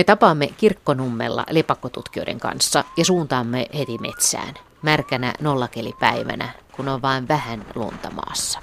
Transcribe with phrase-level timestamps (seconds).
[0.00, 4.54] Me tapaamme kirkkonummella lepakkotutkijoiden kanssa ja suuntaamme heti metsään.
[4.82, 8.60] Märkänä nollakelipäivänä, kun on vain vähän lunta maassa.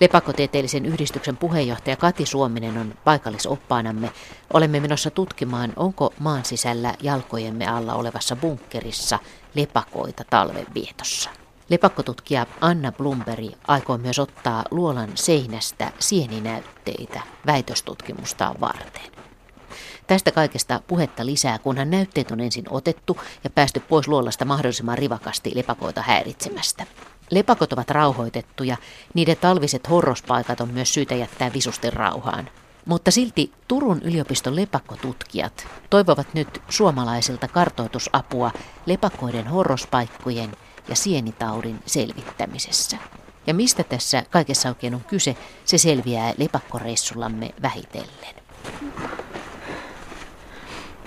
[0.00, 4.10] Lepakkotieteellisen yhdistyksen puheenjohtaja Kati Suominen on paikallisoppaanamme.
[4.52, 9.18] Olemme menossa tutkimaan, onko maan sisällä jalkojemme alla olevassa bunkkerissa
[9.54, 11.30] lepakoita talven vietossa.
[11.68, 19.15] Lepakkotutkija Anna Blumberi aikoo myös ottaa luolan seinästä sieninäytteitä väitöstutkimustaan varten.
[20.06, 25.52] Tästä kaikesta puhetta lisää, kunhan näytteet on ensin otettu ja päästy pois luolasta mahdollisimman rivakasti
[25.54, 26.86] lepakoita häiritsemästä.
[27.30, 28.76] Lepakot ovat rauhoitettuja,
[29.14, 32.50] niiden talviset horrospaikat on myös syytä jättää visusten rauhaan.
[32.84, 38.50] Mutta silti Turun yliopiston lepakkotutkijat toivovat nyt suomalaisilta kartoitusapua
[38.86, 40.56] lepakkoiden horrospaikkojen
[40.88, 42.96] ja sienitaudin selvittämisessä.
[43.46, 48.34] Ja mistä tässä kaikessa oikein on kyse, se selviää lepakkoreissullamme vähitellen.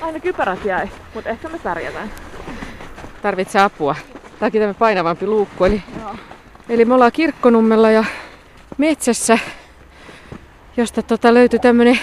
[0.02, 2.12] Aina kypärät jäi, mutta ehkä me pärjätään.
[3.22, 3.96] Tarvitsee apua.
[4.40, 5.66] Tämäkin tämä painavampi luukku.
[5.66, 5.84] Eli,
[6.70, 8.04] eli me ollaan kirkkonummella ja
[8.78, 9.40] metsässä,
[10.78, 12.00] josta tota löytyi tämmönen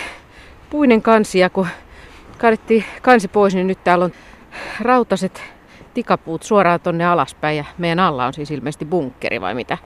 [0.70, 1.39] puinen kansi.
[1.39, 1.67] Ja kun
[2.39, 4.12] kaadettiin kansi pois, niin nyt täällä on
[4.80, 5.42] rautaset
[5.94, 7.56] tikapuut suoraan tonne alaspäin.
[7.56, 9.78] Ja meidän alla on siis ilmeisesti bunkkeri vai mitä,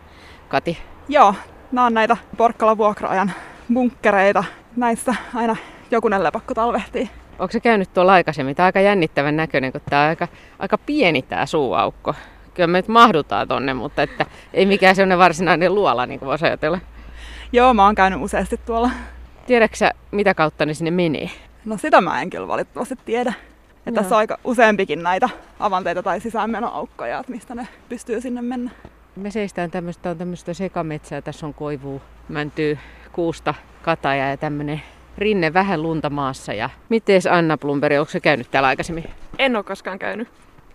[0.49, 0.79] Kati?
[1.09, 1.35] Joo,
[1.73, 3.33] nämä on näitä Porkkala vuokraajan
[3.75, 4.45] bunkkereita.
[4.77, 5.57] Näissä aina
[5.91, 7.11] jokunen lepakko talvehtii.
[7.41, 8.57] Onko se käynyt tuolla aikaisemmin?
[8.57, 12.15] Tämä on aika jännittävän näköinen, kun tämä on aika, aika pieni tämä suuaukko.
[12.55, 16.45] Kyllä me nyt mahdutaan tonne, mutta että ei mikään sellainen varsinainen luola, niin kuin voisi
[16.45, 16.79] ajatella.
[17.53, 18.91] Joo, mä oon käynyt useasti tuolla.
[19.47, 21.31] Tiedätkö mitä kautta ne sinne menee?
[21.65, 23.33] No sitä mä en kyllä valitettavasti tiedä.
[23.87, 25.29] Että tässä on aika useampikin näitä
[25.61, 28.71] avanteita tai sisäänmenoaukkoja, että mistä ne pystyy sinne mennä.
[29.17, 31.23] Me seistään tämmöistä, on tämmöistä sekametsää.
[31.23, 32.79] Tässä on koivuu, mäntyy,
[33.13, 34.83] kuusta, kataja ja tämmöinen
[35.19, 36.53] rinne vähän lunta maassa.
[36.53, 39.05] Ja miten Anna Plumberi, onko se käynyt täällä aikaisemmin?
[39.39, 40.29] En ole koskaan käynyt.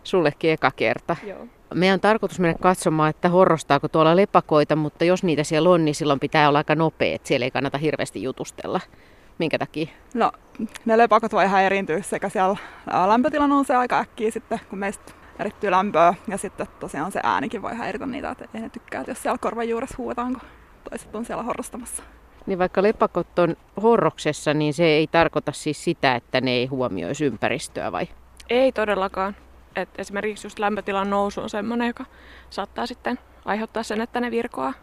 [0.04, 1.16] Sullekin eka kerta.
[1.24, 1.48] Joo.
[1.74, 5.96] Meidän on tarkoitus mennä katsomaan, että horrostaako tuolla lepakoita, mutta jos niitä siellä on, niin
[5.96, 8.80] silloin pitää olla aika nopea, että siellä ei kannata hirveästi jutustella.
[9.38, 9.88] Minkä takia?
[10.14, 10.32] No,
[10.86, 12.56] ne lepakot voi häiriintyä sekä siellä
[13.08, 16.14] lämpötila nousee aika äkkiä sitten, kun meistä erittyy lämpöä.
[16.28, 19.38] Ja sitten tosiaan se äänikin voi häiritä niitä, että ei ne tykkää, että jos siellä
[19.38, 20.50] korvan juuressa huutaan, kun
[20.90, 22.04] toiset on siellä horrostamassa.
[22.46, 27.26] Niin vaikka lepakot on horroksessa, niin se ei tarkoita siis sitä, että ne ei huomioisi
[27.26, 28.08] ympäristöä vai?
[28.50, 29.36] Ei todellakaan.
[29.76, 32.06] Et esimerkiksi just lämpötilan nousu on sellainen, joka
[32.50, 34.74] saattaa sitten aiheuttaa sen, että ne virkoaa.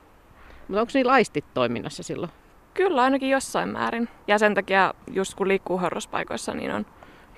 [0.68, 2.32] Mutta onko niillä aistit toiminnassa silloin?
[2.74, 4.08] Kyllä, ainakin jossain määrin.
[4.26, 6.86] Ja sen takia just kun liikkuu horrospaikoissa, niin on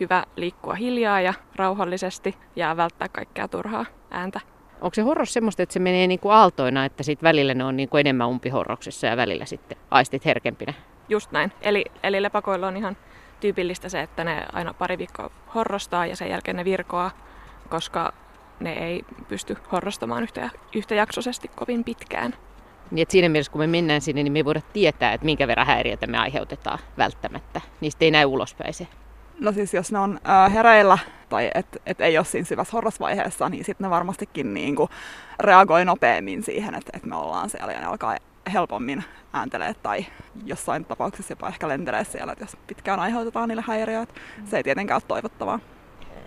[0.00, 4.41] hyvä liikkua hiljaa ja rauhallisesti ja välttää kaikkea turhaa ääntä.
[4.80, 7.76] Onko se horros semmoista, että se menee niin kuin aaltoina, että sit välillä ne on
[7.76, 10.74] niin kuin enemmän umpihorroksessa ja välillä sitten aistit herkempinä?
[11.08, 11.52] Just näin.
[11.62, 12.96] Eli, eli lepakoilla on ihan
[13.40, 17.10] tyypillistä se, että ne aina pari viikkoa horrostaa ja sen jälkeen ne virkoaa,
[17.68, 18.12] koska
[18.60, 22.34] ne ei pysty horrostamaan yhtä, yhtäjaksoisesti kovin pitkään.
[22.91, 25.46] Niin että siinä mielessä, kun me mennään sinne, niin me ei voida tietää, että minkä
[25.46, 27.60] verran häiriötä me aiheutetaan välttämättä.
[27.80, 28.86] Niistä ei näy ulospäin se.
[29.41, 33.49] No siis jos ne on äh, hereillä tai et, et ei ole siinä syvässä horrosvaiheessa,
[33.49, 34.91] niin sitten ne varmastikin niin kuin
[35.41, 38.17] reagoi nopeammin siihen, että, että me ollaan siellä ja ne alkaa
[38.53, 40.06] helpommin ääntelee tai
[40.45, 44.15] jossain tapauksessa jopa ehkä lentelee siellä, että jos pitkään aiheutetaan niille häiriöitä.
[44.45, 45.61] Se ei tietenkään ole toivottavaa.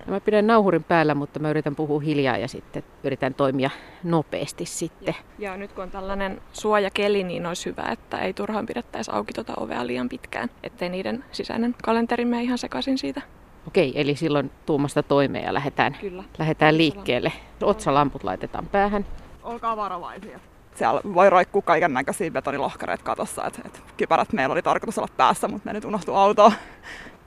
[0.08, 3.70] No mä pidän nauhurin päällä, mutta mä yritän puhua hiljaa ja sitten yritän toimia
[4.04, 5.16] nopeasti sitten.
[5.40, 9.34] Ja, ja nyt kun on tällainen suojakeli, niin olisi hyvä, että ei turhaan pidettäisi auki
[9.34, 13.22] tuota ovea liian pitkään, ettei niiden sisäinen kalenteri mene ihan sekaisin siitä.
[13.68, 16.24] Okei, eli silloin tuumasta toimeen ja lähdetään, Kyllä.
[16.40, 17.32] lähdetään liikkeelle.
[17.62, 19.06] Otsalamput laitetaan päähän.
[19.44, 20.40] Olkaa varovaisia.
[20.76, 23.46] Siellä voi roikkua kaiken näköisiä betonilohkareita katossa.
[23.46, 26.52] Et, et kypärät meillä oli tarkoitus olla päässä, mutta ne nyt unohtu autoon.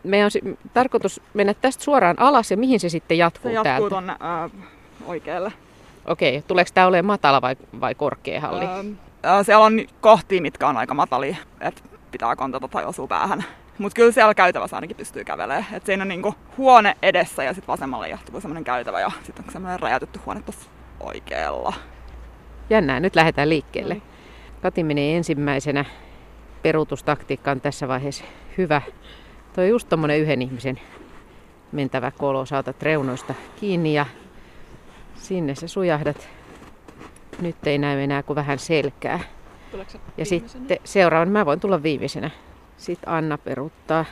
[0.04, 3.88] Meidän on tarkoitus mennä tästä suoraan alas ja mihin se sitten jatkuu Se jatkuu täältä?
[3.88, 4.50] tuonne äh,
[5.06, 5.52] oikealle.
[6.06, 8.64] Okei, tuleeko tämä olemaan matala vai, vai korkea halli?
[8.64, 13.44] Äh, siellä on kohtia, mitkä on aika matalia, että pitää kontata tai osua päähän.
[13.78, 15.66] Mutta kyllä siellä käytävässä ainakin pystyy kävelemään.
[15.72, 19.52] Et siinä on niinku huone edessä ja sitten vasemmalle jahtuu semmoinen käytävä ja sitten on
[19.52, 20.70] semmoinen räjäytetty huone tuossa
[21.00, 21.72] oikealla.
[22.70, 24.02] Jännää, nyt lähdetään liikkeelle.
[24.62, 25.84] Kati menee ensimmäisenä.
[26.62, 28.24] Peruutustaktiikka on tässä vaiheessa
[28.58, 28.82] hyvä.
[29.60, 30.80] Tuo on just tommonen yhden ihmisen
[31.72, 32.46] mentävä kolo.
[32.46, 34.06] Saatat reunoista kiinni ja
[35.14, 36.28] sinne sä sujahdat.
[37.40, 39.20] Nyt ei näy enää kuin vähän selkää.
[39.70, 42.30] Tuleeko Ja sitten seuraavan, mä voin tulla viimeisenä.
[42.76, 44.04] Sitten Anna peruuttaa.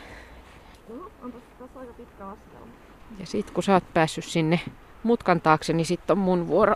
[3.18, 4.60] Ja sitten kun sä oot päässyt sinne
[5.02, 6.74] mutkan taakse, niin sitten on mun vuoro.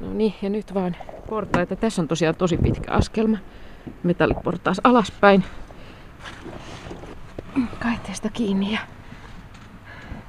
[0.00, 0.96] No niin, ja nyt vaan
[1.28, 1.76] portaita.
[1.76, 3.38] Tässä on tosiaan tosi pitkä askelma.
[4.02, 5.44] Metalliportaas alaspäin.
[7.66, 8.80] Kaiteesta kiinni ja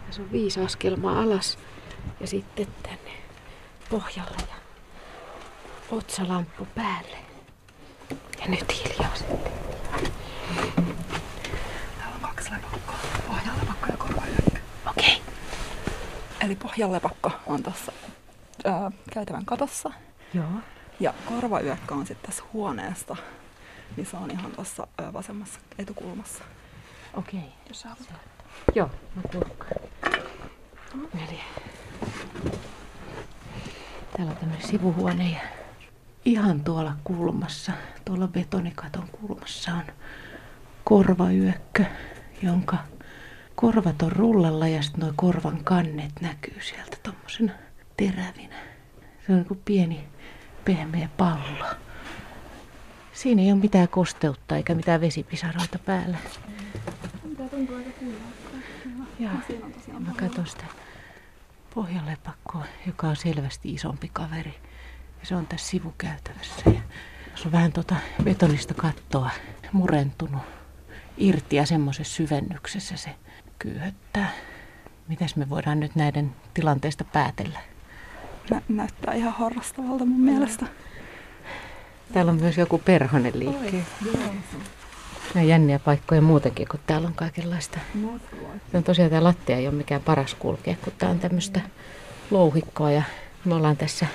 [0.05, 1.57] tässä on viisi askelmaa alas
[2.19, 3.11] ja sitten tänne
[3.89, 4.55] pohjalle ja
[5.91, 7.17] otsalamppu päälle.
[8.41, 9.51] Ja nyt hiljaa sitten.
[11.97, 12.95] Täällä on kaksi lepakkoa.
[13.27, 14.59] Pohjalepakko ja korvalepakko.
[14.89, 15.21] Okei.
[15.21, 15.33] Okay.
[16.41, 17.91] Eli pohjalepakko on tuossa
[18.65, 19.91] ää, käytävän katossa.
[20.33, 20.45] Joo.
[20.99, 23.15] Ja korvayökkö on sitten tässä huoneesta.
[23.97, 26.43] Niin se on ihan tuossa vasemmassa etukulmassa.
[27.13, 27.39] Okei.
[27.39, 27.51] Okay.
[27.69, 28.09] Jos haluat.
[28.75, 29.81] Joo, mä kurkkaan.
[31.27, 31.39] Eli
[34.17, 35.39] täällä on tämmöinen sivuhuone ja
[36.25, 37.71] ihan tuolla kulmassa,
[38.05, 39.83] tuolla betonikaton kulmassa on
[40.83, 41.85] korvayökkö,
[42.41, 42.77] jonka
[43.55, 47.53] korvat on rullalla ja sitten nuo korvan kannet näkyy sieltä tommosena
[47.97, 48.55] terävinä.
[49.27, 50.07] Se on kuin pieni
[50.65, 51.65] pehmeä pallo.
[53.13, 56.17] Siinä ei ole mitään kosteutta eikä mitään vesipisaroita päällä.
[59.73, 60.63] Tosiaan Mä katson sitä
[61.75, 64.55] pohjalepakkoa, joka on selvästi isompi kaveri.
[65.19, 66.61] Ja se on tässä sivukäytävässä.
[66.65, 66.81] Ja
[67.35, 69.29] se on vähän tuota betonista kattoa
[69.71, 70.41] murentunut
[71.17, 73.15] irti ja semmoisessa syvennyksessä se
[73.59, 74.31] kyyhöttää.
[75.07, 77.59] Mitäs me voidaan nyt näiden tilanteesta päätellä?
[78.51, 80.65] Nä- näyttää ihan harrastavalta mun mielestä.
[82.13, 83.83] Täällä on myös joku perhonen liikkeellä.
[85.33, 87.79] Nämä jänniä paikkoja muutenkin, kun täällä on kaikenlaista.
[88.73, 91.61] On tosiaan tämä lattia ei ole mikään paras kulkea, kun tämä on tämmöistä
[92.31, 93.03] louhikkoa ja
[93.45, 94.05] me ollaan tässä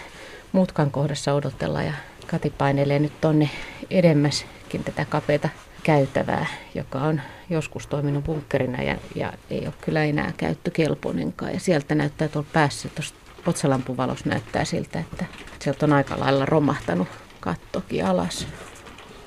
[0.52, 1.92] mutkan kohdassa odotella ja
[2.26, 3.50] Kati painelee nyt tonne
[3.90, 5.48] edemmäskin tätä kapeata
[5.82, 7.20] käytävää, joka on
[7.50, 11.52] joskus toiminut bunkkerina ja, ja ei ole kyllä enää käyttökelpoinenkaan.
[11.52, 15.24] Ja sieltä näyttää tuolla päässä, tuosta otsalampuvalos näyttää siltä, että
[15.58, 17.08] sieltä on aika lailla romahtanut
[17.40, 18.46] kattokin alas.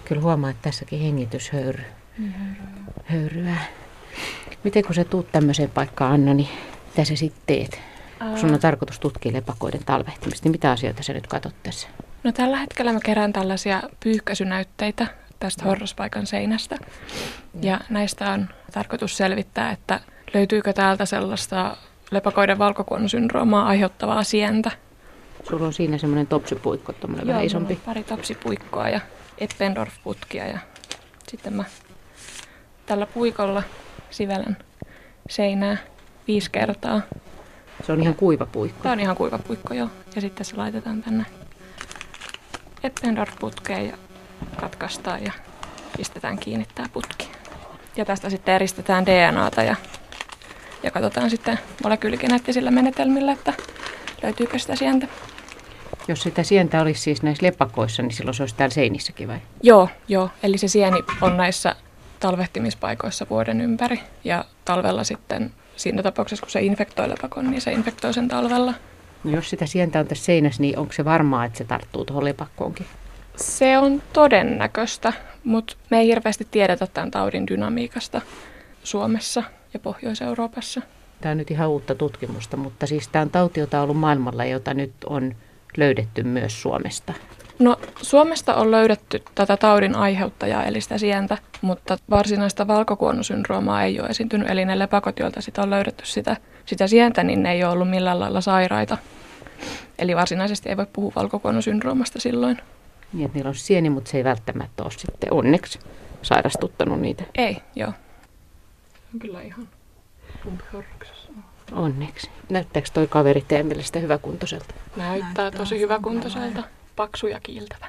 [0.07, 1.83] Kyllä huomaa, että tässäkin hengityshöyry
[3.05, 3.65] höyryää.
[4.63, 6.49] Miten kun sä tuut tämmöiseen paikkaan, Anna, niin
[6.87, 7.81] mitä sä sitten teet?
[8.19, 11.87] Kun sun on tarkoitus tutkia lepakoiden talvehtimista, niin mitä asioita sä nyt katot tässä?
[12.23, 15.07] No tällä hetkellä mä kerään tällaisia pyyhkäisynäytteitä
[15.39, 16.77] tästä horrospaikan seinästä.
[17.61, 19.99] Ja näistä on tarkoitus selvittää, että
[20.33, 21.77] löytyykö täältä sellaista
[22.11, 24.71] lepakoiden valkokuonosyndroomaa aiheuttavaa sientä.
[25.49, 27.73] Sulla on siinä semmoinen topsipuikko, tommonen vähän isompi.
[27.73, 28.99] on pari topsipuikkoa ja
[29.37, 30.59] Eppendorf-putkia ja
[31.27, 31.63] sitten mä
[32.85, 33.63] tällä puikolla
[34.09, 34.57] sivelän
[35.29, 35.77] seinää
[36.27, 37.01] viisi kertaa.
[37.83, 38.83] Se on ihan kuiva puikko.
[38.83, 39.89] Tämä on ihan kuiva puikko, joo.
[40.15, 41.25] Ja sitten se laitetaan tänne
[42.83, 43.97] Eppendorf-putkeen ja
[44.59, 45.31] katkaistaan ja
[45.97, 47.29] pistetään kiinni tämä putki.
[47.95, 49.75] Ja tästä sitten eristetään DNAta ja,
[50.83, 53.53] ja katsotaan sitten molekyyligeneettisillä menetelmillä, että
[54.23, 55.07] löytyykö sitä sientä.
[56.07, 59.37] Jos sitä sientä olisi siis näissä lepakoissa, niin silloin se olisi täällä seinissäkin vai?
[59.63, 60.29] Joo, joo.
[60.43, 61.75] Eli se sieni on näissä
[62.19, 63.99] talvehtimispaikoissa vuoden ympäri.
[64.23, 68.73] Ja talvella sitten, siinä tapauksessa kun se infektoi lepakon, niin se infektoi sen talvella.
[69.23, 72.25] No jos sitä sientä on tässä seinässä, niin onko se varmaa, että se tarttuu tuohon
[72.25, 72.85] lepakkoonkin?
[73.35, 78.21] Se on todennäköistä, mutta me ei hirveästi tiedetä tämän taudin dynamiikasta
[78.83, 79.43] Suomessa
[79.73, 80.81] ja Pohjois-Euroopassa.
[81.21, 84.45] Tämä on nyt ihan uutta tutkimusta, mutta siis tämä on tauti, jota on ollut maailmalla,
[84.45, 85.35] jota nyt on
[85.77, 87.13] löydetty myös Suomesta.
[87.59, 94.07] No Suomesta on löydetty tätä taudin aiheuttajaa eli sitä sientä, mutta varsinaista valkokuonosyndroomaa ei ole
[94.07, 94.49] esiintynyt.
[94.49, 97.89] Eli ne lepakot, joilta sitä on löydetty sitä, sitä sientä, niin ne ei ole ollut
[97.89, 98.97] millään lailla sairaita.
[99.99, 102.57] Eli varsinaisesti ei voi puhua valkokuonosyndroomasta silloin.
[103.13, 105.79] Niin, että niillä on sieni, mutta se ei välttämättä ole sitten onneksi
[106.21, 107.23] sairastuttanut niitä.
[107.35, 107.93] Ei, joo.
[109.13, 109.67] On kyllä ihan
[111.71, 112.29] Onneksi.
[112.49, 114.73] Näyttääkö toi kaveri teidän mielestä hyväkuntoiselta?
[114.95, 116.63] Näyttää tosi hyväkuntoiselta.
[116.95, 117.87] Paksu ja kiiltävä.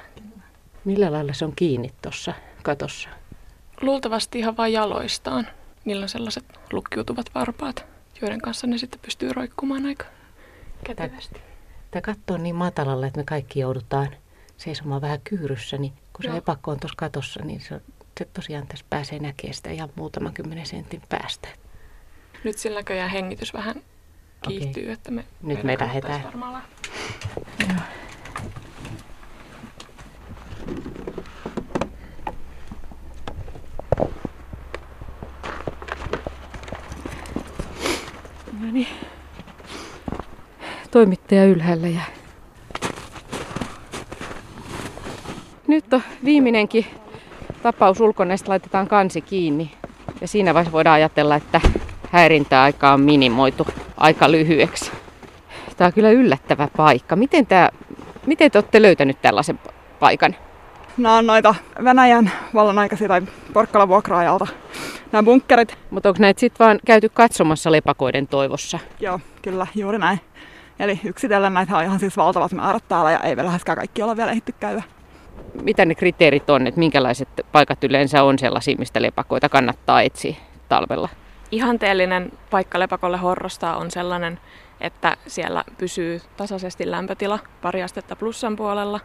[0.85, 3.09] Millä lailla se on kiinni tuossa katossa?
[3.81, 5.47] Luultavasti ihan vain jaloistaan.
[5.85, 7.85] Niillä on sellaiset lukkiutuvat varpaat,
[8.21, 10.05] joiden kanssa ne sitten pystyy roikkumaan aika
[10.83, 11.41] kätevästi.
[11.91, 14.09] Tämä katto on niin matalalla, että me kaikki joudutaan
[14.57, 16.35] seisomaan vähän kyyryssä, niin kun se Joo.
[16.35, 17.81] lepakko on tuossa katossa, niin se,
[18.17, 21.47] se tosiaan tässä pääsee näkemään sitä ihan muutaman kymmenen sentin päästä.
[22.43, 23.75] Nyt sillä näköjään hengitys vähän
[24.41, 26.23] kiihtyy, että me Nyt me lähdetään.
[26.23, 27.75] varmaan lähteä.
[38.59, 38.87] No niin.
[40.91, 42.01] Toimittaja ylhäällä ja...
[45.67, 46.85] Nyt on viimeinenkin
[47.63, 49.71] tapaus ulkoneesta laitetaan kansi kiinni.
[50.21, 51.61] Ja siinä vaiheessa voidaan ajatella, että
[52.11, 54.91] häirintäaika on minimoitu aika lyhyeksi.
[55.77, 57.15] Tämä on kyllä yllättävä paikka.
[57.15, 57.69] Miten, tämä,
[58.25, 60.35] miten te olette löytänyt tällaisen pa- paikan?
[60.97, 63.21] Nämä on noita Venäjän vallan aikaisia tai
[63.53, 64.47] Porkkalan vuokraajalta
[65.11, 65.77] nämä bunkkerit.
[65.89, 68.79] Mutta onko näitä sitten vaan käyty katsomassa lepakoiden toivossa?
[68.99, 70.19] Joo, kyllä, juuri näin.
[70.79, 74.17] Eli yksitellen näitä on ihan siis valtavat määrät täällä ja ei vielä läheskään kaikki olla
[74.17, 74.83] vielä ehditty käydä.
[75.63, 80.35] Mitä ne kriteerit on, että minkälaiset paikat yleensä on sellaisia, mistä lepakoita kannattaa etsiä
[80.69, 81.09] talvella?
[81.51, 84.39] Ihanteellinen paikka lepakolle horrostaa on sellainen,
[84.81, 88.99] että siellä pysyy tasaisesti lämpötila pari astetta plussan puolella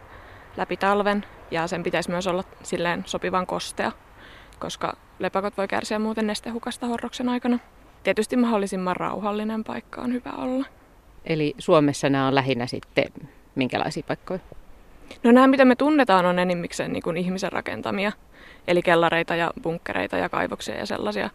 [0.57, 3.91] läpi talven ja sen pitäisi myös olla silleen sopivan kostea,
[4.59, 7.59] koska lepakot voi kärsiä muuten nestehukasta horroksen aikana.
[8.03, 10.65] Tietysti mahdollisimman rauhallinen paikka on hyvä olla.
[11.25, 13.05] Eli Suomessa nämä on lähinnä sitten
[13.55, 14.39] minkälaisia paikkoja?
[15.23, 18.11] No nämä, mitä me tunnetaan, on enimmikseen niin kuin ihmisen rakentamia.
[18.67, 21.29] Eli kellareita ja bunkkereita ja kaivoksia ja sellaisia.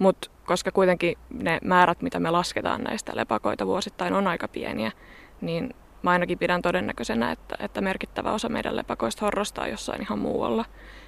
[0.00, 4.92] Mutta koska kuitenkin ne määrät, mitä me lasketaan näistä lepakoita vuosittain, on aika pieniä,
[5.40, 10.64] niin mä ainakin pidän todennäköisenä, että, että merkittävä osa meidän lepakoista horrostaa jossain ihan muualla.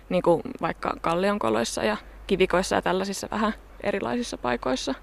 [0.09, 1.97] Niin kuin vaikka kallionkoloissa ja
[2.27, 4.95] kivikoissa ja tällaisissa vähän erilaisissa paikoissa.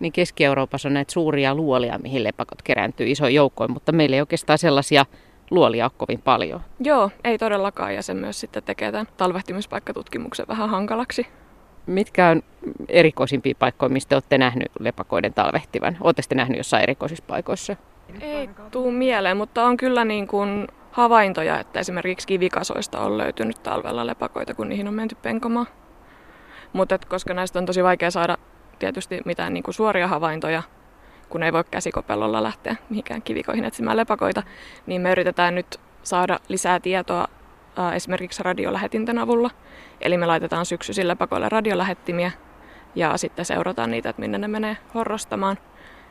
[0.00, 4.58] Niin Keski-Euroopassa on näitä suuria luolia, mihin lepakot kerääntyy iso joukkoin, mutta meillä ei oikeastaan
[4.58, 5.06] sellaisia
[5.50, 6.60] luolia ole kovin paljon.
[6.80, 11.26] Joo, ei todellakaan, ja se myös sitten tekee tämän talvehtimispaikkatutkimuksen vähän hankalaksi.
[11.86, 12.42] Mitkä on
[12.88, 15.96] erikoisimpia paikkoja, mistä olette nähnyt lepakoiden talvehtivan?
[16.00, 17.76] Olette nähnyt jossain erikoisissa paikoissa?
[18.20, 24.06] Ei tuu mieleen, mutta on kyllä niin kuin havaintoja, että esimerkiksi kivikasoista on löytynyt talvella
[24.06, 25.66] lepakoita, kun niihin on menty penkomaan.
[26.72, 28.36] Mutta koska näistä on tosi vaikea saada
[28.78, 30.62] tietysti mitään niin kuin suoria havaintoja,
[31.28, 34.42] kun ei voi käsikopellolla lähteä mihinkään kivikoihin etsimään lepakoita,
[34.86, 37.28] niin me yritetään nyt saada lisää tietoa
[37.94, 39.50] esimerkiksi radiolähetinten avulla.
[40.00, 42.32] Eli me laitetaan syksyisin lepakoille radiolähettimiä
[42.94, 45.58] ja sitten seurataan niitä, että minne ne menee horrostamaan.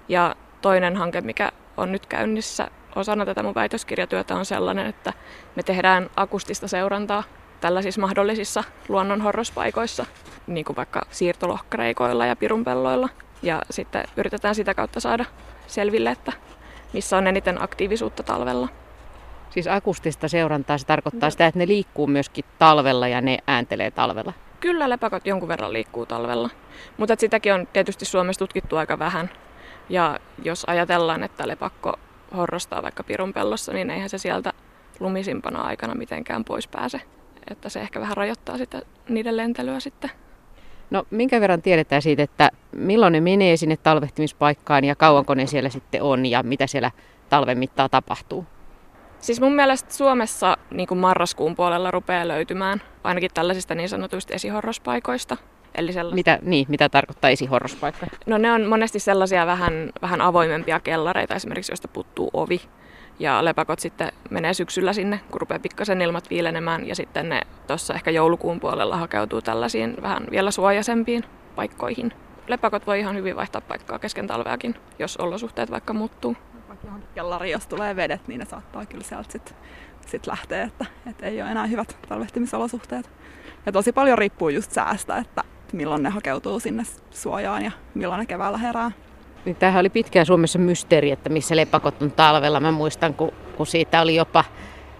[0.10, 5.13] Ja toinen hanke, mikä on nyt käynnissä osana tätä mun väitöskirjatyötä on sellainen, että
[5.55, 7.24] me tehdään akustista seurantaa
[7.62, 10.05] tällaisissa mahdollisissa luonnon horrospaikoissa,
[10.48, 13.10] niin kuin vaikka siirtolohkareikoilla ja pirunpelloilla.
[13.41, 15.25] Ja sitten yritetään sitä kautta saada
[15.67, 16.31] selville, että
[16.93, 18.67] missä on eniten aktiivisuutta talvella.
[19.56, 21.32] Siis akustista seurantaa, se tarkoittaa no.
[21.32, 24.34] sitä, että ne liikkuu myöskin talvella ja ne ääntelee talvella.
[24.60, 26.50] Kyllä lepakot jonkun verran liikkuu talvella,
[26.98, 29.30] mutta sitäkin on tietysti Suomessa tutkittu aika vähän.
[29.90, 31.94] Ja jos ajatellaan, että lepakko
[32.38, 34.54] horrostaa vaikka pirunpellossa, niin eihän se sieltä
[35.00, 37.02] lumisimpana aikana mitenkään pois pääse.
[37.50, 40.12] Että se ehkä vähän rajoittaa sitä niiden lentelyä sitten.
[40.90, 45.70] No minkä verran tiedetään siitä, että milloin ne menee sinne talvehtimispaikkaan ja kauanko ne siellä
[45.70, 46.92] sitten on ja mitä siellä
[47.30, 48.46] talven mittaa tapahtuu?
[49.25, 55.38] Siis mun mielestä Suomessa niin kuin marraskuun puolella rupeaa löytymään ainakin tällaisista niin sanotuista esihorrospaikoista.
[55.75, 58.05] Eli mitä, niin, mitä tarkoittaa esihorrospaikka?
[58.25, 62.62] No ne on monesti sellaisia vähän, vähän avoimempia kellareita esimerkiksi, joista puttuu ovi.
[63.20, 66.88] Ja lepakot sitten menee syksyllä sinne, kun rupeaa pikkasen ilmat viilenemään.
[66.88, 71.24] Ja sitten ne tuossa ehkä joulukuun puolella hakeutuu tällaisiin vähän vielä suojaisempiin
[71.55, 72.13] paikkoihin.
[72.48, 76.36] Lepakot voi ihan hyvin vaihtaa paikkaa kesken talveakin, jos olosuhteet vaikka muuttuu.
[77.15, 79.56] Kellari, jos tulee vedet, niin ne saattaa kyllä sieltä sitten
[80.08, 83.10] sit lähteä, että, että ei ole enää hyvät talvehtimisolosuhteet.
[83.65, 88.25] Ja tosi paljon riippuu just säästä, että milloin ne hakeutuu sinne suojaan ja milloin ne
[88.25, 88.92] keväällä herää.
[89.46, 92.60] Niin tämähän oli pitkään Suomessa mysteeri, että missä lepakot on talvella.
[92.60, 94.44] Mä muistan, kun, kun siitä oli jopa,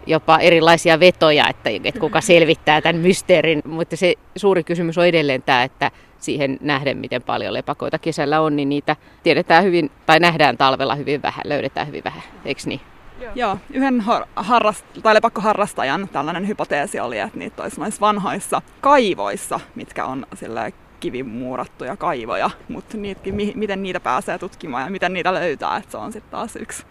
[0.06, 3.62] jopa erilaisia vetoja, että, että kuka selvittää tämän mysteerin.
[3.66, 5.92] Mutta se suuri kysymys on edelleen tämä, että
[6.26, 11.22] siihen nähden, miten paljon lepakoita kesällä on, niin niitä tiedetään hyvin, tai nähdään talvella hyvin
[11.22, 12.82] vähän, löydetään hyvin vähän, eikö niin?
[13.22, 18.62] Joo, Joo yhden har- harrast- tai lepakkoharrastajan tällainen hypoteesi oli, että niitä olisi noissa vanhoissa
[18.82, 25.14] kaivoissa, mitkä on sillä kivimuurattuja kaivoja, mutta niitkin, mi- miten niitä pääsee tutkimaan ja miten
[25.14, 26.86] niitä löytää, että se on sitten taas yksi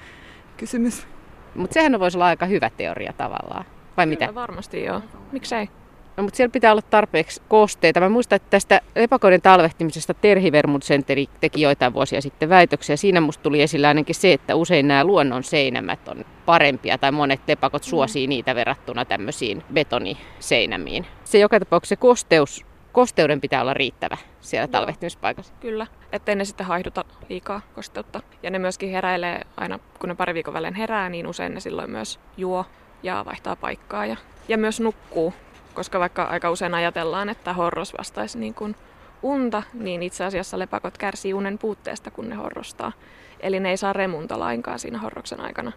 [0.56, 1.06] kysymys.
[1.54, 3.64] Mutta sehän voisi olla aika hyvä teoria tavallaan,
[3.96, 4.34] vai Kyllä, mitä?
[4.34, 5.02] varmasti joo.
[5.32, 5.68] Miksei?
[6.16, 8.00] No, mutta siellä pitää olla tarpeeksi kosteita.
[8.00, 12.96] Mä muistan, että tästä lepakoiden talvehtimisesta Terhi Vermund Centeri teki joitain vuosia sitten väitöksiä.
[12.96, 17.40] Siinä musta tuli esille ainakin se, että usein nämä luonnon seinämät on parempia tai monet
[17.48, 17.86] lepakot mm.
[17.86, 21.06] suosii niitä verrattuna tämmöisiin betoniseinämiin.
[21.24, 25.54] Se joka tapauksessa se kosteus, kosteuden pitää olla riittävä siellä talvehtimispaikassa.
[25.60, 28.20] Kyllä, ettei ne sitten haihduta liikaa kosteutta.
[28.42, 31.90] Ja ne myöskin heräilee aina, kun ne pari viikon välein herää, niin usein ne silloin
[31.90, 32.64] myös juo
[33.02, 34.16] ja vaihtaa paikkaa ja,
[34.48, 35.34] ja myös nukkuu
[35.74, 38.76] koska vaikka aika usein ajatellaan, että horros vastaisi niin kuin
[39.22, 42.92] unta, niin itse asiassa lepakot kärsii unen puutteesta, kun ne horrostaa.
[43.40, 45.72] Eli ne ei saa remunta lainkaan siinä horroksen aikana.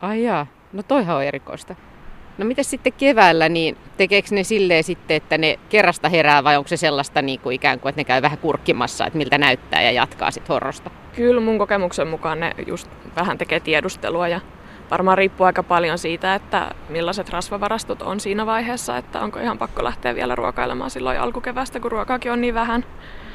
[0.00, 1.74] Ai jaa, no toihan on erikoista.
[2.38, 6.68] No miten sitten keväällä, niin tekeekö ne silleen sitten, että ne kerrasta herää vai onko
[6.68, 9.90] se sellaista niin kuin ikään kuin, että ne käy vähän kurkkimassa, että miltä näyttää ja
[9.90, 10.90] jatkaa sitten horrosta?
[11.16, 14.40] Kyllä mun kokemuksen mukaan ne just vähän tekee tiedustelua ja
[14.92, 19.84] varmaan riippuu aika paljon siitä, että millaiset rasvavarastot on siinä vaiheessa, että onko ihan pakko
[19.84, 22.84] lähteä vielä ruokailemaan silloin alkukevästä, kun ruokaakin on niin vähän.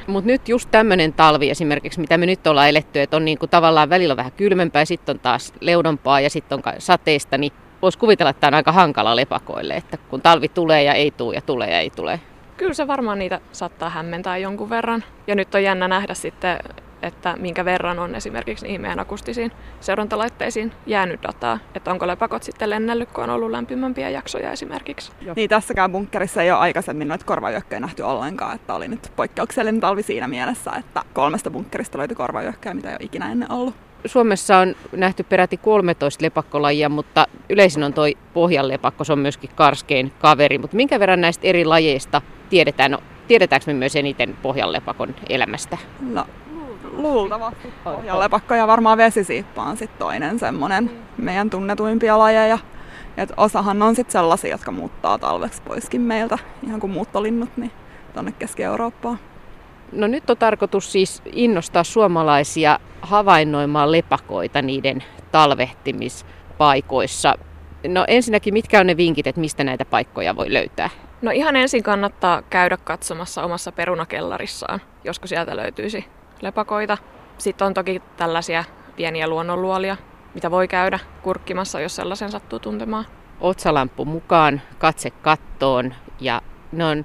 [0.06, 3.90] Mutta nyt just tämmöinen talvi esimerkiksi, mitä me nyt ollaan eletty, että on niinku tavallaan
[3.90, 8.40] välillä vähän kylmempää, sitten on taas leudompaa ja sitten on sateista, niin voisi kuvitella, että
[8.40, 11.80] tämä on aika hankala lepakoille, että kun talvi tulee ja ei tule ja tulee ja
[11.80, 12.20] ei tule.
[12.58, 15.04] Kyllä se varmaan niitä saattaa hämmentää jonkun verran.
[15.26, 16.58] Ja nyt on jännä nähdä sitten,
[17.02, 21.58] että minkä verran on esimerkiksi niihin meidän akustisiin seurantalaitteisiin jäänyt dataa.
[21.74, 25.12] Että onko lepakot sitten lennellyt, kun on ollut lämpimämpiä jaksoja esimerkiksi.
[25.20, 25.34] Joo.
[25.36, 28.54] Niin tässäkään bunkkerissa ei ole aikaisemmin noita korvavyökköjä nähty ollenkaan.
[28.54, 33.06] Että oli nyt poikkeuksellinen talvi siinä mielessä, että kolmesta bunkkerista löytyi korvavyökköjä, mitä ei ole
[33.06, 33.74] ikinä ennen ollut.
[34.06, 40.12] Suomessa on nähty peräti 13 lepakkolajia, mutta yleisin on toi pohjanlepakko, se on myöskin karskein
[40.18, 40.58] kaveri.
[40.58, 42.90] Mutta minkä verran näistä eri lajeista tiedetään?
[42.90, 45.78] No, tiedetäänkö me myös eniten pohjanlepakon elämästä?
[46.00, 46.26] No,
[46.92, 47.72] luultavasti.
[47.84, 52.58] Pohjanlepakko ja varmaan vesisiippa on sitten toinen semmoinen meidän tunnetuimpia lajeja.
[53.16, 57.70] Et osahan on sitten sellaisia, jotka muuttaa talveksi poiskin meiltä, ihan kuin muuttolinnut, niin
[58.12, 59.18] tuonne Keski-Eurooppaan.
[59.92, 67.34] No nyt on tarkoitus siis innostaa suomalaisia havainnoimaan lepakoita niiden talvehtimispaikoissa.
[67.88, 70.90] No ensinnäkin, mitkä on ne vinkit, että mistä näitä paikkoja voi löytää?
[71.22, 76.04] No ihan ensin kannattaa käydä katsomassa omassa perunakellarissaan, josko sieltä löytyisi
[76.40, 76.98] lepakoita.
[77.38, 78.64] Sitten on toki tällaisia
[78.96, 79.96] pieniä luonnonluolia,
[80.34, 83.04] mitä voi käydä kurkkimassa, jos sellaisen sattuu tuntemaan.
[83.40, 87.04] Otsalamppu mukaan, katse kattoon ja ne on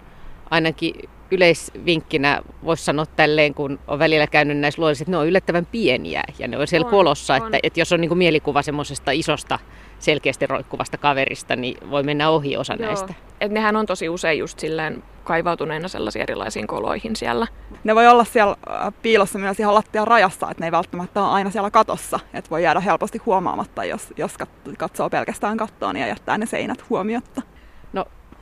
[0.49, 5.65] ainakin yleisvinkkinä voisi sanoa tälleen, kun on välillä käynyt näissä luolissa, että ne on yllättävän
[5.65, 7.45] pieniä ja ne on siellä on, kolossa, on.
[7.45, 9.59] Että, että jos on niin kuin mielikuva semmoisesta isosta
[9.99, 12.87] selkeästi roikkuvasta kaverista, niin voi mennä ohi osa Joo.
[12.87, 13.13] näistä.
[13.41, 17.47] Et nehän on tosi usein just silleen kaivautuneena sellaisiin erilaisiin koloihin siellä.
[17.83, 21.31] Ne voi olla siellä äh, piilossa myös ihan lattian rajassa, että ne ei välttämättä ole
[21.31, 22.19] aina siellä katossa.
[22.33, 24.37] Että voi jäädä helposti huomaamatta, jos, jos
[24.77, 27.41] katsoo pelkästään kattoon ja jättää ne seinät huomiotta.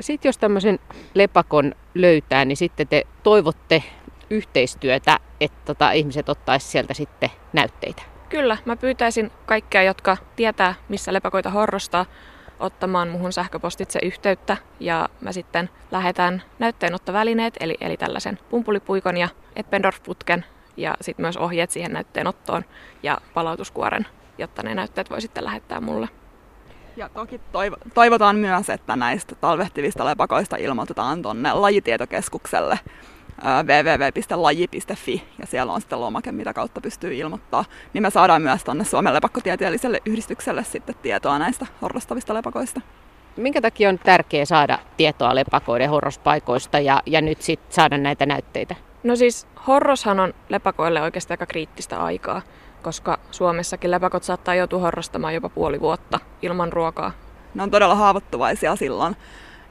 [0.01, 0.79] Sitten jos tämmöisen
[1.13, 3.83] lepakon löytää, niin sitten te toivotte
[4.29, 8.01] yhteistyötä, että tota, ihmiset ottaisi sieltä sitten näytteitä.
[8.29, 12.05] Kyllä, mä pyytäisin kaikkia, jotka tietää, missä lepakoita horrostaa,
[12.59, 20.45] ottamaan muhun sähköpostitse yhteyttä ja mä sitten lähetän näytteenottovälineet, eli, eli tällaisen pumpulipuikon ja Eppendorf-putken
[20.77, 22.65] ja sitten myös ohjeet siihen näytteenottoon
[23.03, 26.07] ja palautuskuoren, jotta ne näytteet voi sitten lähettää mulle.
[27.01, 27.41] Ja toki
[27.93, 32.79] toivotaan myös, että näistä talvehtivista lepakoista ilmoitetaan tuonne lajitietokeskukselle
[33.63, 37.65] www.laji.fi ja siellä on sitten lomake, mitä kautta pystyy ilmoittaa.
[37.93, 42.81] Niin me saadaan myös tuonne Suomen lepakkotieteelliselle yhdistykselle sitten tietoa näistä horrostavista lepakoista.
[43.37, 48.75] Minkä takia on tärkeää saada tietoa lepakoiden horrospaikoista ja, ja nyt sitten saada näitä näytteitä?
[49.03, 52.41] No siis horroshan on lepakoille oikeastaan aika kriittistä aikaa
[52.81, 57.11] koska Suomessakin lepäkot saattaa joutua horrostamaan jopa puoli vuotta ilman ruokaa.
[57.53, 59.15] Ne on todella haavoittuvaisia silloin.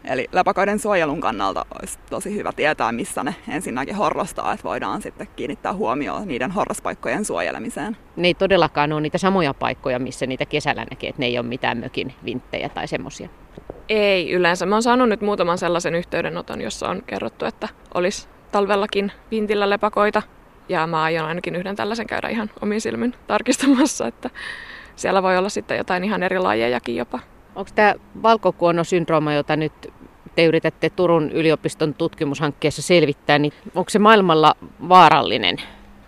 [0.04, 5.28] Eli lepakoiden suojelun kannalta olisi tosi hyvä tietää, missä ne ensinnäkin horrostaa, että voidaan sitten
[5.36, 7.96] kiinnittää huomioon niiden horrospaikkojen suojelemiseen.
[8.16, 11.46] Ne ei todellakaan ole niitä samoja paikkoja, missä niitä kesällä näkee, että ne ei ole
[11.46, 13.28] mitään mökin vinttejä tai semmoisia.
[13.88, 14.66] Ei yleensä.
[14.66, 20.22] Mä oon saanut nyt muutaman sellaisen yhteydenoton, jossa on kerrottu, että olisi talvellakin vintillä lepakoita,
[20.70, 24.30] ja mä aion ainakin yhden tällaisen käydä ihan omin silmin tarkistamassa, että
[24.96, 27.18] siellä voi olla sitten jotain ihan eri lajejakin jopa.
[27.56, 29.72] Onko tämä valkokuonosyndrooma, jota nyt
[30.34, 34.54] te yritätte Turun yliopiston tutkimushankkeessa selvittää, niin onko se maailmalla
[34.88, 35.56] vaarallinen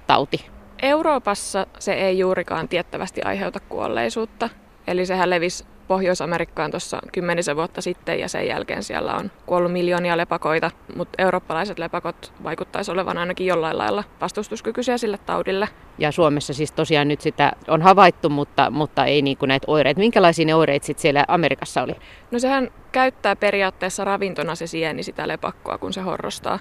[0.06, 0.46] tauti?
[0.82, 4.48] Euroopassa se ei juurikaan tiettävästi aiheuta kuolleisuutta.
[4.86, 10.16] Eli sehän levisi Pohjois-Amerikkaan tuossa kymmenisen vuotta sitten ja sen jälkeen siellä on kuollut miljoonia
[10.16, 15.68] lepakoita, mutta eurooppalaiset lepakot vaikuttaisi olevan ainakin jollain lailla vastustuskykyisiä sille taudille.
[15.98, 20.00] Ja Suomessa siis tosiaan nyt sitä on havaittu, mutta, mutta ei niin kuin näitä oireita.
[20.00, 21.96] Minkälaisia ne oireet sitten siellä Amerikassa oli?
[22.30, 26.58] No sehän käyttää periaatteessa ravintona se sieni sitä lepakkoa, kun se horrostaa.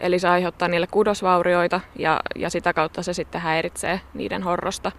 [0.00, 4.92] Eli se aiheuttaa niille kudosvaurioita ja, ja sitä kautta se sitten häiritsee niiden horrosta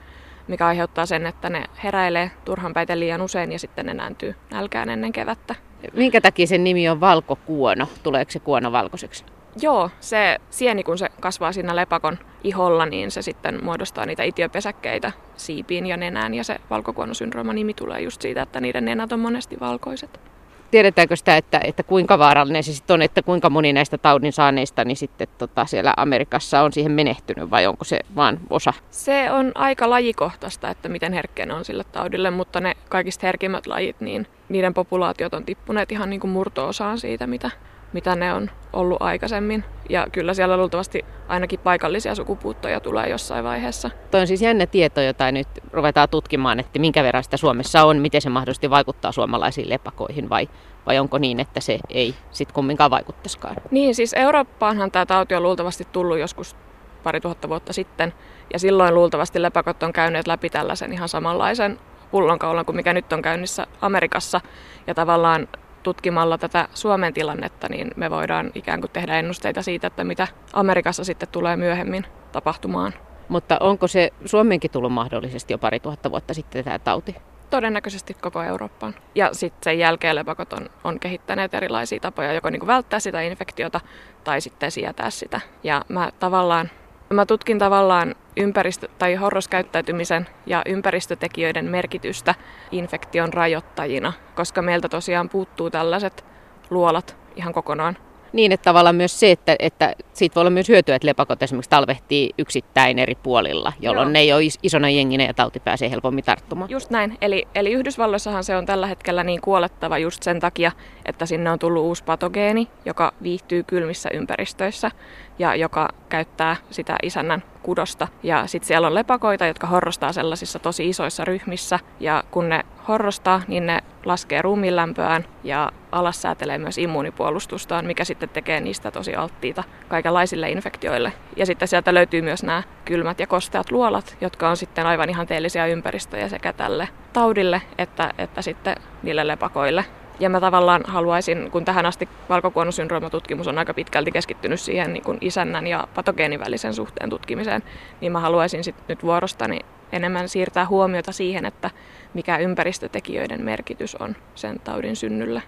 [0.48, 4.90] mikä aiheuttaa sen, että ne heräilee turhan päitä liian usein ja sitten ne nääntyy nälkään
[4.90, 5.56] ennen kevättä.
[5.94, 7.88] Minkä takia sen nimi on valkokuono?
[8.04, 9.26] Tuleeko se kuono valkoiseksi?
[9.62, 15.12] Joo, se sieni kun se kasvaa siinä lepakon iholla, niin se sitten muodostaa niitä itiopesäkkeitä
[15.36, 16.34] siipiin ja nenään.
[16.34, 20.33] Ja se valkokuonosyndrooma nimi tulee just siitä, että niiden nenät on monesti valkoiset
[20.74, 24.86] tiedetäänkö sitä, että, että kuinka vaarallinen se sitten on, että kuinka moni näistä taudin saaneista
[24.86, 28.74] niin sitten tota, siellä Amerikassa on siihen menehtynyt vai onko se vaan osa?
[28.92, 33.68] Se on aika lajikohtaista, että miten herkkä ne on sille taudille, mutta ne kaikista herkimmät
[33.68, 37.52] lajit, niin niiden populaatiot on tippuneet ihan niin kuin murto-osaan siitä, mitä,
[37.94, 39.64] mitä ne on ollut aikaisemmin.
[39.90, 43.90] Ja kyllä siellä luultavasti ainakin paikallisia sukupuuttoja tulee jossain vaiheessa.
[44.12, 47.98] Tuo on siis jännä tieto, jota nyt ruvetaan tutkimaan, että minkä verran sitä Suomessa on,
[47.98, 50.50] miten se mahdollisesti vaikuttaa suomalaisiin lepakoihin vai,
[50.86, 53.56] vai onko niin, että se ei sitten kumminkaan vaikuttaisikaan?
[53.72, 56.56] Niin, siis Eurooppaanhan tämä tauti on luultavasti tullut joskus
[57.04, 58.14] pari tuhatta vuotta sitten,
[58.54, 61.80] ja silloin luultavasti lepakot on käyneet läpi tällaisen ihan samanlaisen
[62.12, 64.42] pullonkaulan kuin mikä nyt on käynnissä Amerikassa,
[64.88, 65.48] ja tavallaan
[65.84, 71.04] tutkimalla tätä Suomen tilannetta, niin me voidaan ikään kuin tehdä ennusteita siitä, että mitä Amerikassa
[71.04, 72.94] sitten tulee myöhemmin tapahtumaan.
[73.30, 77.16] Mutta onko se Suomenkin tullut mahdollisesti jo pari tuhatta vuotta sitten tämä tauti?
[77.50, 78.96] Todennäköisesti koko Eurooppaan.
[79.16, 83.82] Ja sitten sen jälkeen lepakot on, on kehittäneet erilaisia tapoja joko niin välttää sitä infektiota
[84.24, 85.42] tai sitten sietää sitä.
[85.64, 86.70] Ja mä tavallaan
[87.10, 92.36] Mä tutkin tavallaan ympäristö- tai horroskäyttäytymisen ja ympäristötekijöiden merkitystä
[92.72, 96.26] infektion rajoittajina, koska meiltä tosiaan puuttuu tällaiset
[96.70, 97.98] luolat ihan kokonaan.
[98.34, 101.70] Niin, että tavallaan myös se, että, että siitä voi olla myös hyötyä, että lepakot esimerkiksi
[101.70, 104.14] talvehtii yksittäin eri puolilla, jolloin Joo.
[104.14, 106.70] ne ei ole isona jenginä ja tauti pääsee helpommin tarttumaan.
[106.70, 107.18] Just näin.
[107.22, 110.72] Eli, eli Yhdysvalloissahan se on tällä hetkellä niin kuolettava just sen takia,
[111.06, 114.92] että sinne on tullut uusi patogeeni, joka viihtyy kylmissä ympäristöissä
[115.40, 118.08] ja joka käyttää sitä isännän kudosta.
[118.24, 121.80] Ja sitten siellä on lepakoita, jotka horrostaa sellaisissa tosi isoissa ryhmissä.
[122.00, 128.30] Ja kun ne horrostaa, niin ne laskee ruumiinlämpöään ja alas säätelee myös immuunipuolustustaan, mikä sitten
[128.30, 131.14] tekee niistä tosi alttiita kaikenlaisille infektioille.
[131.36, 135.66] Ja sitten sieltä löytyy myös nämä kylmät ja kosteat luolat, jotka on sitten aivan ihanteellisia
[135.68, 139.86] ympäristöjä sekä tälle taudille että, että sitten niille lepakoille.
[140.20, 145.18] Ja mä tavallaan haluaisin, kun tähän asti valkokuonosyndroomatutkimus on aika pitkälti keskittynyt siihen niin kuin
[145.22, 147.64] isännän ja patogeenin välisen suhteen tutkimiseen,
[148.02, 149.60] niin mä haluaisin sit nyt vuorostani
[149.92, 151.70] enemmän siirtää huomiota siihen, että
[152.14, 155.42] mikä ympäristötekijöiden merkitys on sen taudin synnyllä.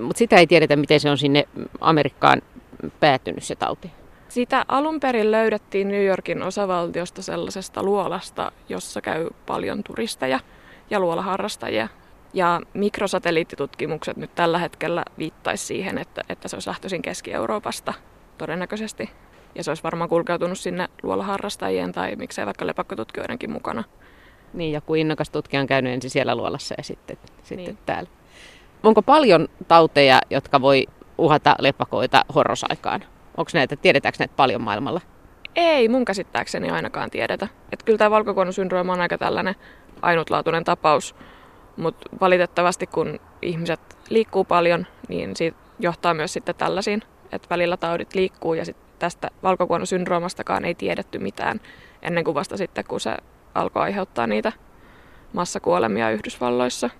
[0.00, 1.44] Mutta sitä ei tiedetä, miten se on sinne
[1.80, 2.42] Amerikkaan
[3.00, 3.90] päätynyt se tauti.
[4.28, 10.40] Sitä alun perin löydettiin New Yorkin osavaltiosta sellaisesta luolasta, jossa käy paljon turisteja
[10.90, 11.88] ja luolaharrastajia.
[12.34, 17.94] Ja mikrosatelliittitutkimukset nyt tällä hetkellä viittaisi siihen, että, että se olisi lähtöisin Keski-Euroopasta
[18.38, 19.10] todennäköisesti.
[19.54, 23.84] Ja se olisi varmaan kulkeutunut sinne luolaharrastajien tai miksei vaikka lepakkotutkijoidenkin mukana.
[24.54, 27.78] Niin, joku innokas tutkija on käynyt ensin siellä luolassa ja sitten, sitten niin.
[27.86, 28.10] täällä.
[28.82, 30.86] Onko paljon tauteja, jotka voi
[31.18, 33.04] uhata lepakoita horrosaikaan?
[33.36, 35.00] Onko näitä, tiedetäänkö näitä paljon maailmalla?
[35.56, 37.48] Ei mun käsittääkseni ainakaan tiedetä.
[37.72, 39.54] Että kyllä tämä valkokuonosyndrooma on aika tällainen
[40.02, 41.14] ainutlaatuinen tapaus.
[41.80, 48.14] Mutta valitettavasti kun ihmiset liikkuu paljon, niin siitä johtaa myös sitten tällaisiin, että välillä taudit
[48.14, 51.60] liikkuu ja sitten tästä valkokuonosyndroomastakaan ei tiedetty mitään
[52.02, 53.16] ennen kuin vasta sitten, kun se
[53.54, 54.52] alkoi aiheuttaa niitä
[55.32, 56.90] massakuolemia Yhdysvalloissa.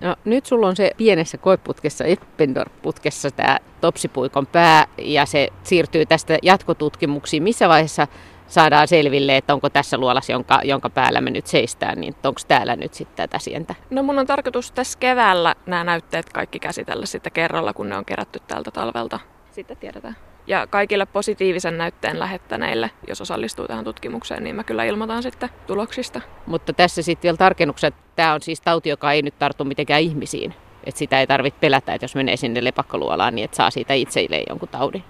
[0.00, 6.38] No, nyt sulla on se pienessä koeputkessa, Eppendorf-putkessa tämä topsipuikon pää ja se siirtyy tästä
[6.42, 7.42] jatkotutkimuksiin.
[7.42, 8.06] Missä vaiheessa
[8.52, 12.76] saadaan selville, että onko tässä luolassa, jonka, jonka päällä me nyt seistään, niin onko täällä
[12.76, 13.74] nyt sitten tätä sientä?
[13.90, 18.04] No mun on tarkoitus tässä keväällä nämä näytteet kaikki käsitellä sitten kerralla, kun ne on
[18.04, 19.20] kerätty tältä talvelta.
[19.50, 20.16] Sitten tiedetään.
[20.46, 26.20] Ja kaikille positiivisen näytteen lähettäneille, jos osallistuu tähän tutkimukseen, niin mä kyllä ilmoitan sitten tuloksista.
[26.46, 30.02] Mutta tässä sitten vielä tarkennukset, että tämä on siis tauti, joka ei nyt tartu mitenkään
[30.02, 30.54] ihmisiin.
[30.84, 34.44] Että sitä ei tarvitse pelätä, että jos menee sinne lepakkoluolaan, niin että saa siitä itseilleen
[34.48, 35.04] jonkun taudin.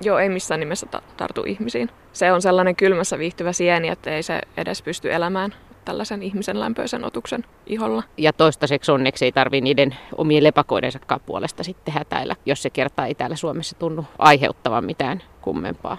[0.00, 1.90] Joo, ei missään nimessä tartu ihmisiin.
[2.12, 7.04] Se on sellainen kylmässä viihtyvä sieni, että ei se edes pysty elämään tällaisen ihmisen lämpöisen
[7.04, 8.02] otuksen iholla.
[8.16, 13.14] Ja toistaiseksi onneksi ei tarvitse niiden omien lepakoidensakaan puolesta sitten hätäillä, jos se kertaa ei
[13.14, 15.98] täällä Suomessa tunnu aiheuttavan mitään kummempaa.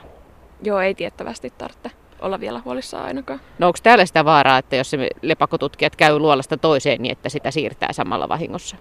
[0.63, 3.41] Joo, ei tiettävästi tarvitse olla vielä huolissaan ainakaan.
[3.59, 7.51] No onko täällä sitä vaaraa, että jos se lepakotutkijat käy luolasta toiseen, niin että sitä
[7.51, 8.75] siirtää samalla vahingossa?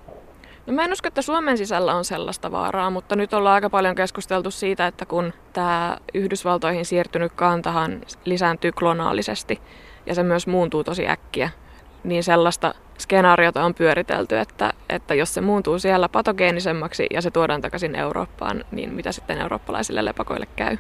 [0.69, 3.95] No mä en usko, että Suomen sisällä on sellaista vaaraa, mutta nyt ollaan aika paljon
[3.95, 9.61] keskusteltu siitä, että kun tämä Yhdysvaltoihin siirtynyt kantahan lisääntyy klonaalisesti
[10.07, 11.51] ja se myös muuntuu tosi äkkiä,
[12.05, 17.61] niin sellaista skenaariota on pyöritelty, että, että jos se muuntuu siellä patogeenisemmaksi ja se tuodaan
[17.61, 20.77] takaisin Eurooppaan, niin mitä sitten eurooppalaisille lepakoille käy?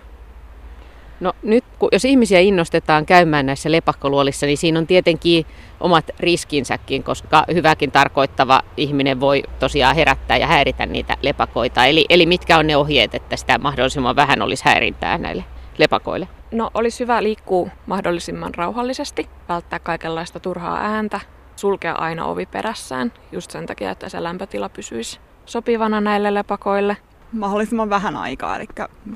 [1.20, 5.46] No nyt, kun, jos ihmisiä innostetaan käymään näissä lepakkoluolissa, niin siinä on tietenkin
[5.80, 11.84] omat riskinsäkin, koska hyväkin tarkoittava ihminen voi tosiaan herättää ja häiritä niitä lepakoita.
[11.84, 15.44] Eli, eli mitkä on ne ohjeet, että sitä mahdollisimman vähän olisi häirintää näille
[15.78, 16.28] lepakoille?
[16.52, 21.20] No olisi hyvä liikkua mahdollisimman rauhallisesti, välttää kaikenlaista turhaa ääntä,
[21.56, 26.96] sulkea aina ovi perässään, just sen takia, että se lämpötila pysyisi sopivana näille lepakoille.
[27.32, 28.66] Mahdollisimman vähän aikaa, eli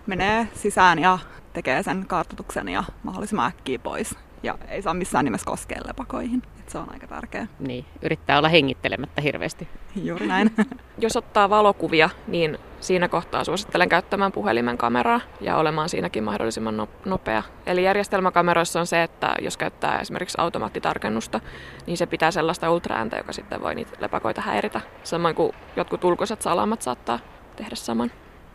[0.06, 1.18] menee sisään ja
[1.52, 4.16] tekee sen kartoituksen ja mahdollisimman äkkiä pois.
[4.42, 6.42] Ja ei saa missään nimessä koskea lepakoihin.
[6.60, 7.46] Et se on aika tärkeä.
[7.58, 9.68] Niin, yrittää olla hengittelemättä hirveästi.
[9.96, 10.50] Juuri näin.
[10.98, 16.88] Jos ottaa valokuvia, niin siinä kohtaa suosittelen käyttämään puhelimen kameraa ja olemaan siinäkin mahdollisimman no-
[17.04, 17.42] nopea.
[17.66, 21.40] Eli järjestelmäkameroissa on se, että jos käyttää esimerkiksi automaattitarkennusta,
[21.86, 24.80] niin se pitää sellaista ultraääntä, joka sitten voi niitä lepakoita häiritä.
[25.04, 27.18] Samoin kuin jotkut ulkoiset salamat saattaa
[27.56, 28.10] tehdä saman.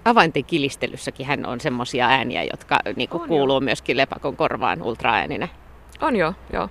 [0.05, 3.59] Avainten kilistelyssäkin hän on semmoisia ääniä, jotka niin kuin kuuluu jo.
[3.61, 5.47] myöskin lepakon korvaan ultraääninä.
[6.01, 6.69] On joo, joo.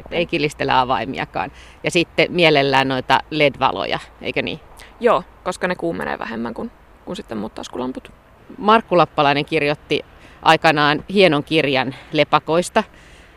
[0.00, 1.52] Et ei kilistellä avaimiakaan.
[1.84, 4.60] Ja sitten mielellään noita LED-valoja, eikö niin?
[5.00, 6.70] Joo, koska ne kuumenee vähemmän kuin,
[7.04, 8.12] kuin sitten muut taskulamput.
[8.58, 10.04] Markku Lappalainen kirjoitti
[10.42, 12.84] aikanaan hienon kirjan lepakoista.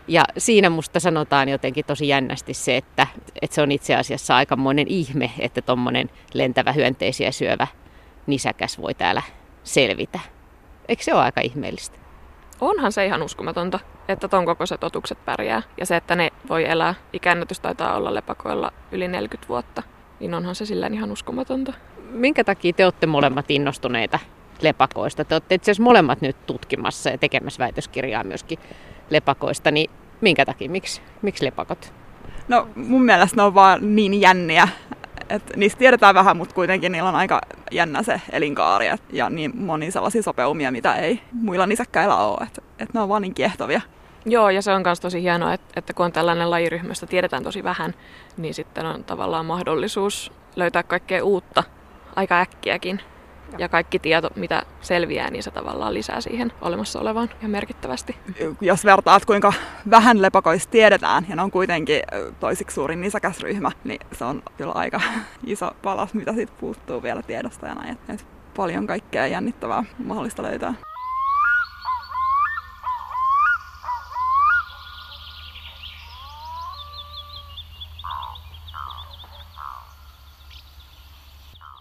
[0.07, 3.07] Ja siinä musta sanotaan jotenkin tosi jännästi se, että,
[3.41, 7.67] että se on itse asiassa aikamoinen ihme, että tuommoinen lentävä hyönteisiä syövä
[8.27, 9.21] nisäkäs voi täällä
[9.63, 10.19] selvitä.
[10.87, 11.97] Eikö se ole aika ihmeellistä?
[12.61, 15.61] Onhan se ihan uskomatonta, että ton kokoiset otukset pärjää.
[15.77, 19.83] Ja se, että ne voi elää, ikännätys taitaa olla lepakoilla yli 40 vuotta,
[20.19, 21.73] niin onhan se sillä ihan uskomatonta.
[22.09, 24.19] Minkä takia te olette molemmat innostuneita
[24.61, 25.25] lepakoista?
[25.25, 28.59] Te olette itse asiassa molemmat nyt tutkimassa ja tekemässä väitöskirjaa myöskin
[29.09, 29.89] lepakoista, niin
[30.21, 31.93] minkä takia, miksi, miksi lepakot?
[32.47, 34.67] No mun mielestä ne on vaan niin jänniä,
[35.29, 37.41] että niistä tiedetään vähän, mutta kuitenkin niillä on aika
[37.75, 42.47] jännä se elinkaari ja niin moni sellaisia sopeumia, mitä ei muilla nisäkkäillä ole.
[42.47, 43.81] Että et ne on vaan niin kiehtovia.
[44.25, 47.63] Joo, ja se on myös tosi hienoa, että, että kun on tällainen lajiryhmästä tiedetään tosi
[47.63, 47.93] vähän,
[48.37, 51.63] niin sitten on tavallaan mahdollisuus löytää kaikkea uutta
[52.15, 53.01] aika äkkiäkin.
[53.57, 58.15] Ja kaikki tieto, mitä selviää, niin se tavallaan lisää siihen olemassa olevaan ja merkittävästi.
[58.61, 59.53] Jos vertaat, kuinka
[59.89, 62.01] vähän lepakoista tiedetään, ja ne on kuitenkin
[62.39, 65.01] toisiksi suurin nisäkäsryhmä, niin se on kyllä aika
[65.45, 67.97] iso palas, mitä siitä puuttuu vielä tiedosta ja näin.
[68.09, 70.73] Et paljon kaikkea jännittävää mahdollista löytää.